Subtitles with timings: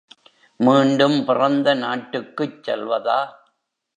[0.59, 3.19] மீண்டும் பிறந்த நாட்டுக்குச் செல்வதா?